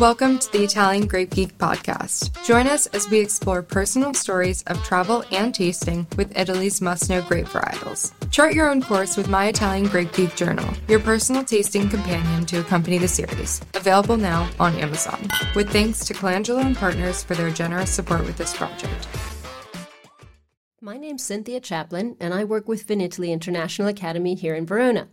[0.00, 2.44] Welcome to the Italian Grape Geek podcast.
[2.44, 7.22] Join us as we explore personal stories of travel and tasting with Italy's must know
[7.22, 8.12] grape varietals.
[8.30, 12.60] Chart your own course with My Italian Grape Geek Journal, your personal tasting companion to
[12.60, 13.62] accompany the series.
[13.72, 15.30] Available now on Amazon.
[15.54, 19.08] With thanks to Colangelo and Partners for their generous support with this project.
[20.82, 25.08] My name's Cynthia Chaplin, and I work with Vinitaly International Academy here in Verona.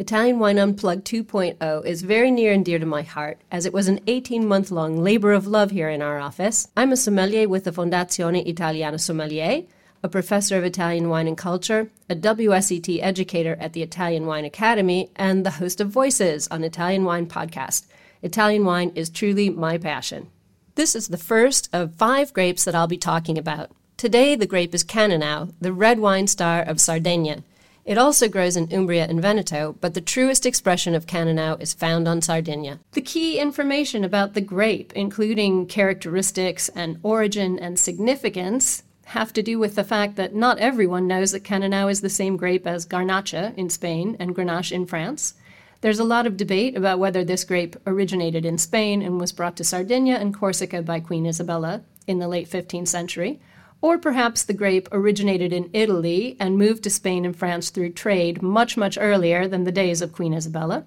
[0.00, 3.86] Italian Wine Unplugged 2.0 is very near and dear to my heart, as it was
[3.86, 6.66] an 18 month long labor of love here in our office.
[6.74, 9.64] I'm a sommelier with the Fondazione Italiana Sommelier,
[10.02, 15.10] a professor of Italian wine and culture, a WSET educator at the Italian Wine Academy,
[15.16, 17.84] and the host of Voices on Italian Wine Podcast.
[18.22, 20.30] Italian wine is truly my passion.
[20.76, 23.70] This is the first of five grapes that I'll be talking about.
[23.98, 27.44] Today, the grape is Cannonau, the red wine star of Sardinia.
[27.90, 32.06] It also grows in Umbria and Veneto, but the truest expression of Cannonau is found
[32.06, 32.78] on Sardinia.
[32.92, 39.58] The key information about the grape, including characteristics and origin and significance, have to do
[39.58, 43.56] with the fact that not everyone knows that Cannonau is the same grape as Garnacha
[43.56, 45.34] in Spain and Grenache in France.
[45.80, 49.56] There's a lot of debate about whether this grape originated in Spain and was brought
[49.56, 53.40] to Sardinia and Corsica by Queen Isabella in the late 15th century,
[53.82, 58.42] or perhaps the grape originated in Italy and moved to Spain and France through trade
[58.42, 60.84] much, much earlier than the days of Queen Isabella.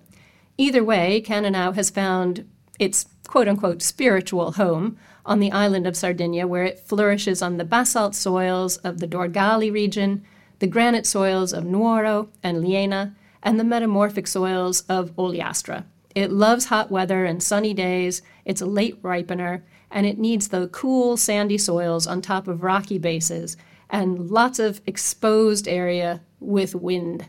[0.57, 2.47] Either way, Cannonau has found
[2.79, 7.63] its quote unquote spiritual home on the island of Sardinia, where it flourishes on the
[7.63, 10.23] basalt soils of the Dorgali region,
[10.59, 15.85] the granite soils of Nuoro and Oliena, and the metamorphic soils of Ogliastra.
[16.13, 19.61] It loves hot weather and sunny days, it's a late ripener,
[19.93, 23.55] and it needs the cool, sandy soils on top of rocky bases
[23.89, 27.27] and lots of exposed area with wind.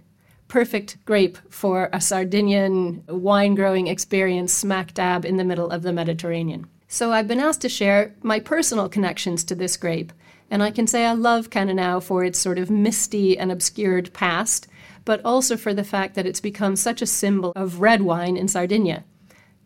[0.48, 5.92] Perfect grape for a Sardinian wine growing experience smack dab in the middle of the
[5.92, 6.66] Mediterranean.
[6.88, 10.12] So I've been asked to share my personal connections to this grape,
[10.50, 14.68] and I can say I love Cannonau for its sort of misty and obscured past,
[15.04, 18.48] but also for the fact that it's become such a symbol of red wine in
[18.48, 19.04] Sardinia.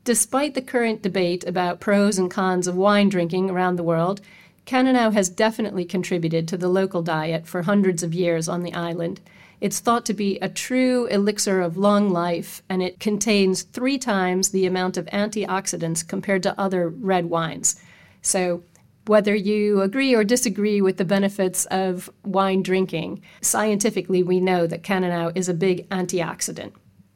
[0.08, 4.22] Despite the current debate about pros and cons of wine drinking around the world,
[4.64, 9.20] Cannonau has definitely contributed to the local diet for hundreds of years on the island.
[9.60, 14.48] It's thought to be a true elixir of long life, and it contains three times
[14.48, 17.78] the amount of antioxidants compared to other red wines.
[18.22, 18.62] So,
[19.06, 24.82] whether you agree or disagree with the benefits of wine drinking, scientifically we know that
[24.82, 26.72] Cannonau is a big antioxidant.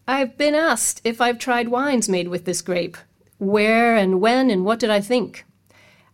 [0.07, 2.97] I've been asked if I've tried wines made with this grape.
[3.39, 5.45] Where and when and what did I think?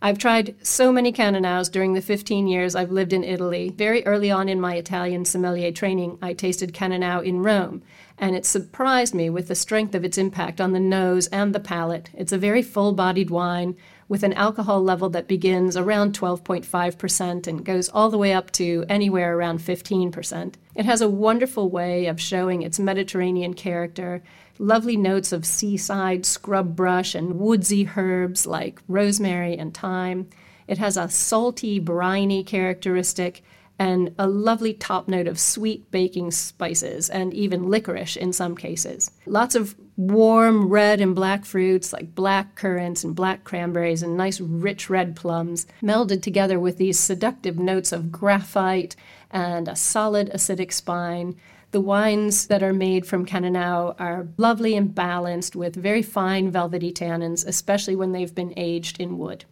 [0.03, 3.71] I've tried so many Cannonaus during the 15 years I've lived in Italy.
[3.71, 7.83] Very early on in my Italian sommelier training, I tasted Cannonau in Rome,
[8.19, 11.59] and it surprised me with the strength of its impact on the nose and the
[11.59, 12.11] palate.
[12.15, 13.75] It's a very full bodied wine
[14.09, 18.85] with an alcohol level that begins around 12.5% and goes all the way up to
[18.89, 20.55] anywhere around 15%.
[20.75, 24.23] It has a wonderful way of showing its Mediterranean character,
[24.59, 30.29] lovely notes of seaside scrub brush and woodsy herbs like rosemary and thyme.
[30.67, 33.43] It has a salty, briny characteristic
[33.79, 39.11] and a lovely top note of sweet baking spices and even licorice in some cases.
[39.25, 44.41] Lots of warm red and black fruits like black currants and black cranberries and nice
[44.41, 48.95] rich red plums melded together with these seductive notes of graphite
[49.31, 51.37] and a solid acidic spine.
[51.71, 56.93] The wines that are made from Cannonau are lovely and balanced with very fine velvety
[56.93, 59.45] tannins, especially when they've been aged in wood.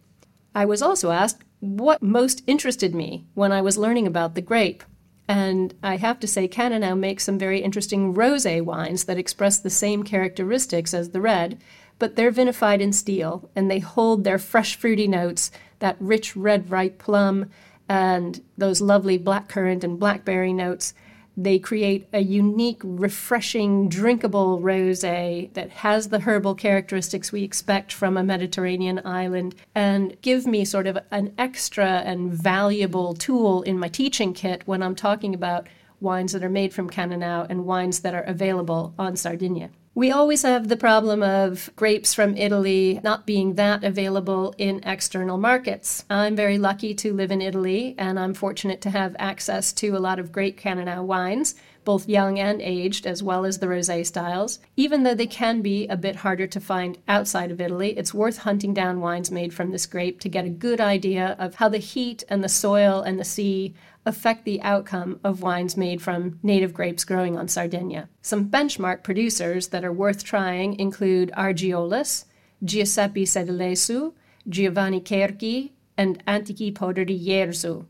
[0.55, 4.83] I was also asked what most interested me when I was learning about the grape.
[5.27, 9.69] And I have to say, Cannonau makes some very interesting rosé wines that express the
[9.69, 11.59] same characteristics as the red,
[11.99, 16.71] but they're vinified in steel and they hold their fresh fruity notes, that rich red
[16.71, 17.49] ripe plum,
[17.89, 20.93] and those lovely blackcurrant and blackberry notes.
[21.39, 28.17] They create a unique, refreshing, drinkable rosé that has the herbal characteristics we expect from
[28.17, 33.87] a Mediterranean island and give me sort of an extra and valuable tool in my
[33.87, 35.67] teaching kit when I'm talking about
[36.01, 39.69] wines that are made from Cannonau and wines that are available on Sardinia.
[39.97, 45.39] We always have the problem of grapes from Italy not being that available in external
[45.39, 46.05] markets.
[46.07, 49.99] I'm very lucky to live in Italy, and I'm fortunate to have access to a
[49.99, 51.55] lot of great Cannonau wines,
[51.87, 54.59] both young and aged, as well as the rosé styles.
[54.75, 58.39] Even though they can be a bit harder to find outside of Italy, it's worth
[58.39, 61.77] hunting down wines made from this grape to get a good idea of how the
[61.77, 63.73] heat and the soil and the sea
[64.05, 68.09] affect the outcome of wines made from native grapes growing on Sardinia.
[68.21, 72.25] Some benchmark producers that are worth trying include Argiolas,
[72.65, 74.11] Giuseppe Sedilesu,
[74.49, 77.85] Giovanni Cherchi, and Antichi Jerzu.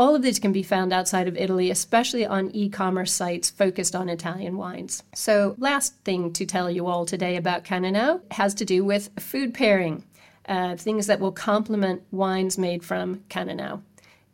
[0.00, 3.94] All of these can be found outside of Italy, especially on e commerce sites focused
[3.94, 5.02] on Italian wines.
[5.14, 9.52] So, last thing to tell you all today about Cannonau has to do with food
[9.52, 10.02] pairing,
[10.48, 13.82] uh, things that will complement wines made from Cannonau.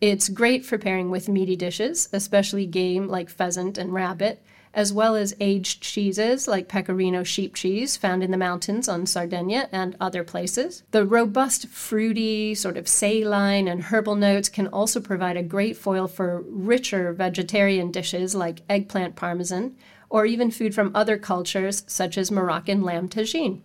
[0.00, 4.40] It's great for pairing with meaty dishes, especially game like pheasant and rabbit,
[4.76, 9.70] as well as aged cheeses like pecorino sheep cheese found in the mountains on Sardinia
[9.72, 10.82] and other places.
[10.90, 16.06] The robust, fruity, sort of saline and herbal notes can also provide a great foil
[16.06, 19.74] for richer vegetarian dishes like eggplant parmesan,
[20.10, 23.62] or even food from other cultures such as Moroccan lamb tagine.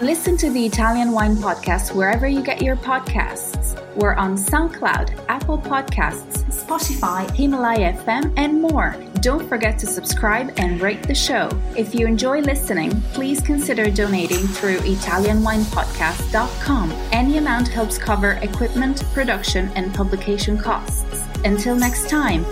[0.00, 3.78] Listen to the Italian Wine Podcast wherever you get your podcasts.
[3.94, 6.41] We're on SoundCloud, Apple Podcasts,
[6.72, 8.96] Spotify, Himalaya FM, and more.
[9.20, 11.50] Don't forget to subscribe and rate the show.
[11.76, 16.90] If you enjoy listening, please consider donating through ItalianWinePodcast.com.
[17.12, 21.26] Any amount helps cover equipment, production, and publication costs.
[21.44, 22.46] Until next time,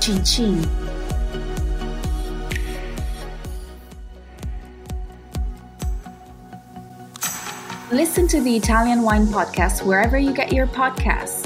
[0.00, 0.62] chin chin.
[7.90, 11.45] Listen to the Italian Wine Podcast wherever you get your podcasts.